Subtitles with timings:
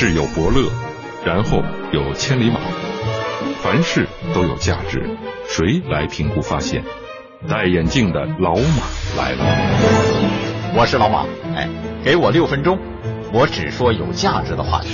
[0.00, 0.72] 世有伯乐，
[1.26, 2.58] 然后有千里马，
[3.60, 6.82] 凡事都有价值，谁来评估发现？
[7.46, 8.82] 戴眼镜的老马
[9.18, 9.44] 来了。
[10.74, 11.68] 我是老马，哎，
[12.02, 12.78] 给我六分钟，
[13.34, 14.88] 我只说有价值的话题。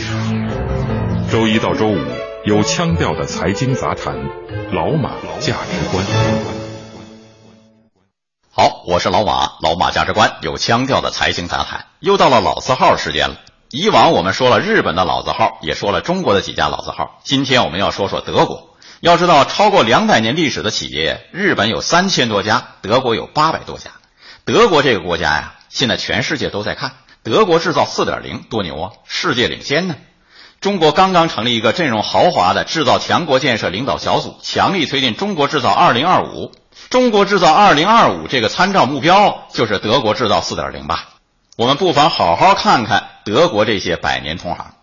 [1.31, 1.99] 周一到周五
[2.45, 4.13] 有腔调的财经杂谈，
[4.73, 6.05] 老马价值观。
[8.51, 13.37] 好，我是老马，老马价值观有腔调的财经杂谈，又到了老字号时间了。
[13.71, 18.77] 以往我们说了日本的老字号，也说了中国的几家老字号，今天我们要说说德国。
[19.01, 23.91] 要知道，超过两百年历史的企业，日本有三千多家，德国有八百多家。
[24.45, 26.93] 德国这个国家呀，现在全世界都在看
[27.23, 28.93] 德国制造四点零，多牛啊！
[29.05, 29.97] 世界领先呢。
[30.61, 36.53] 中国刚刚成立一个阵容豪华的制造强国建设领导小组，强力推进中国制造二零二五。
[36.89, 41.16] 中国制造二零二五这个参照目标就是德国制造四点零吧？
[41.57, 44.75] 我们不妨好好看看德国这些百年同行。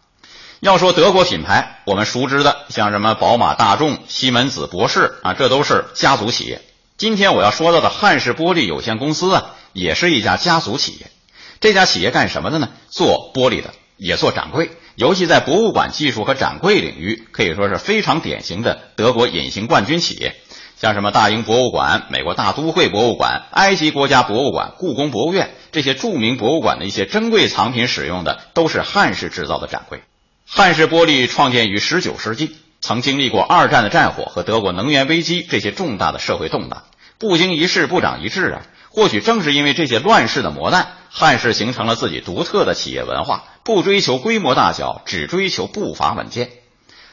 [0.60, 6.64] 要说德国品牌，我们熟知的像什么宝马、大众、西门子、博世啊，这都是家族企业。
[6.98, 11.12] 今天我要说到的汉氏玻璃有限公司啊，也是一家家族企业。
[11.60, 12.70] 这家企业干什么的呢？
[12.90, 20.36] 做玻璃的，也做展柜，尤其在博物馆技术和展柜领域，可以说是非常典型的德国隐形冠军企业。
[20.80, 30.02] 像什么大英博物馆、美国大都会博物馆、埃及国家博物馆、故宫博物院这些著名博物馆的一些珍贵藏品，使用的都是汉氏制造的展柜。
[30.46, 36.84] 汉氏玻璃创建于十九世纪，曾经历过二战的战火和德国能源危机这些重大的社会动荡，
[37.18, 38.62] 不经一事不长一智啊！
[38.90, 46.50] 或许正是因为这些乱世的磨难，汉氏形成了自己独特的企业文化，不追求规模大小，只追求步伐稳健。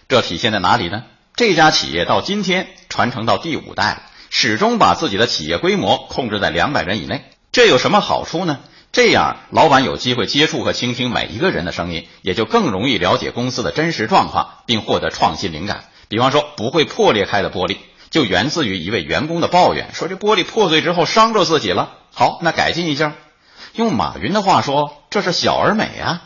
[0.08, 1.04] 这体现在哪里呢？
[1.36, 7.24] 这家企业到今天传承到第五代了，始终把自己的企业规模控制在两百人以内。
[7.52, 8.58] 这有什么好处呢？
[8.92, 15.84] 这样，老板有机会接触和倾听每一个人的声音，也就更容易了解公司的真实状况，并获得创新灵感。
[16.08, 17.76] 比方说，不会破裂开的玻璃，
[18.10, 21.92] 就源自于一位员工的抱怨，说这玻璃破碎之后伤着自己了。
[22.12, 23.14] 好，那改进一下。
[23.74, 26.22] 用马云的话说，这是小而美啊，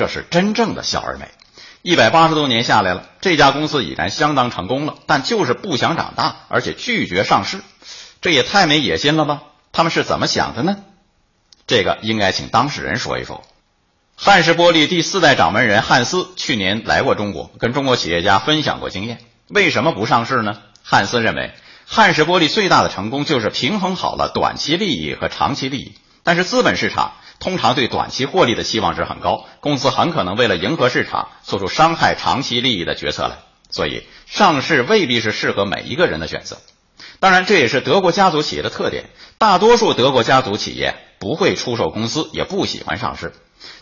[0.00, 1.28] 这是真正的小而美。
[1.82, 7.60] 一百八十多年下来了，这家公司已然相当成功了，但就是不想长大，而且拒绝上市，
[8.22, 9.42] 这也太没野心了吧？
[9.72, 10.78] 他们是怎么想的呢？
[11.66, 13.42] 这个应该请当事人说一说。
[14.16, 19.18] 汉氏玻璃第四代掌门人汉斯去年来过中国，跟中国企业家分享过经验。
[19.48, 20.62] 为什么不上市呢？
[20.82, 21.52] 汉斯认为，
[21.84, 25.92] 汉氏玻璃最大的成功就是平衡好了短期利益和长期利益。
[26.22, 33.38] 但是资本市场通常对短期获利的期望值很高，公司很可能为了迎合市场，做出伤害长期利益的决策来。
[33.70, 36.58] 所以，上市未必是适合每一个人的选择。
[37.18, 39.10] 当然，这也是德国家族企业的特点。
[39.38, 43.32] 大多数德国家族企业不会出售公司，也不喜欢上市。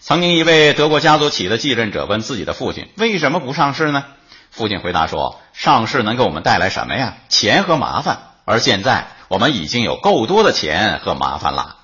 [0.00, 4.04] 曾经，一位德国家族企业的继任者问自己的父亲：“为什么不上市呢？”
[4.52, 7.16] 父亲回答说：“上市能给我们带来什么呀？
[7.28, 8.19] 钱和麻烦。
[8.44, 11.76] 而现在，我们已经有够多的钱和麻烦了。”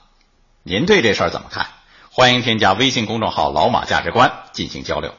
[0.67, 1.67] 您对这事儿怎么看？
[2.11, 5.13] 欢迎添加微信公众号“老马价值观”进行交流。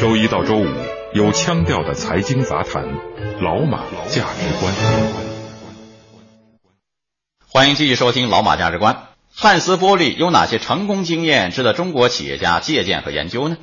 [0.00, 0.66] 周一到周五
[1.12, 2.88] 有腔调的财经杂谈。
[3.42, 4.74] 老马价值观，
[7.46, 9.08] 欢迎继续收听老马价值观。
[9.34, 13.58] 汉斯玻璃有哪些成功经验值得中国企业家借鉴和研究呢？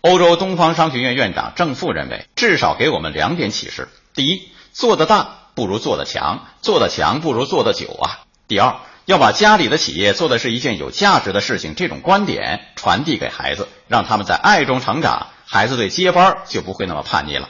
[0.00, 17.48] 欧洲东方商学院院长郑富认为，至少给我们两点启示：第一，做得大不如做得强，做得强不如做得久啊；第二，要把家里的企业做的是一件有价值的事情，这种观点传递给孩子，让他们在爱中成长，孩子对接班就不会那么叛逆了。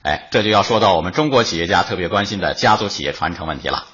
[0.00, 3.84] 哎，这就要说到我们中国企业家特别关心的家族企业传承问题了。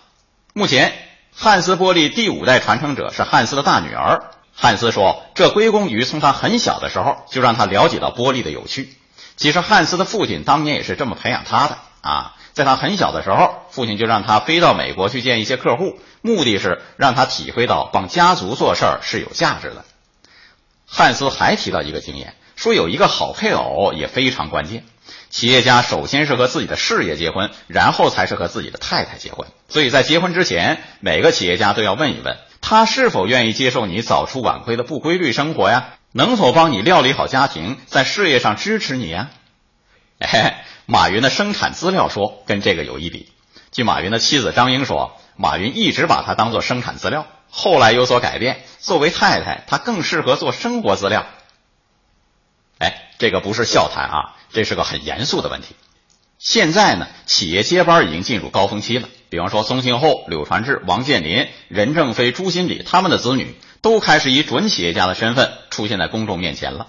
[0.54, 0.92] 目前，
[1.34, 4.30] 汉斯玻璃第五代传承者是汉斯的大女儿。
[4.54, 8.94] 汉斯说，这归功于从他很小的时候就让他了解到玻璃的有趣。
[9.36, 12.34] 其实，汉斯的父亲当年也是这么培养他的啊。
[12.52, 19.84] 在他很小的时候，父亲就让他飞到美国去见一些客户，目的是让他体会到帮家族做事儿是有价值的。
[20.86, 24.84] 汉斯还提到一个经验，说有一个好配偶也非常关键。
[25.30, 29.46] 企业家首先是和自己的事业结婚，然后才是和自己的太太结婚。
[29.68, 35.90] 所以在结婚之前，每个企业家都要问一问，他是否愿意接受你早出晚归的不规律生活呀？
[36.12, 39.28] 能否帮你料理好家庭，在事业上支持你呀？
[40.18, 43.30] 哎， 马云的生产资料说跟这个有一比。
[43.70, 48.64] 据马云的妻子张英说，马云一直把它当做生产资料，后来有所改变。
[48.78, 51.26] 作为太太，她更适合做生活资料。
[52.78, 54.36] 哎，这个不是笑谈啊。
[54.50, 55.76] 这是个很严肃的问题。
[56.38, 59.10] 现在呢，企业接班已经进入高峰期了。
[59.28, 66.86] 比方说，宗庆后、柳传志、王健林、任正非、朱新礼他们的子女都开始以准企业家的身份出现在公众面前了。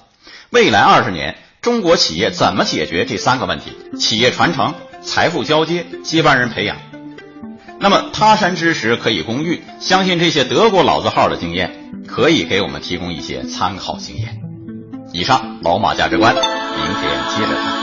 [0.51, 3.77] 未来二十年，中国企业怎么解决这三个问题？
[3.99, 4.73] 企业传承、
[5.03, 6.77] 财富交接、接班人培养。
[7.79, 14.41] 那么他山之石可以攻玉，相信这些德国老字号的经验可以给我们提供一些参考经验。
[15.13, 17.78] 以上老马价值观，明天接着看。